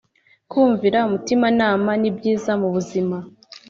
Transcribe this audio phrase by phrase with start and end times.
[0.51, 3.17] kumvira umutima nama nibyiza mubuzima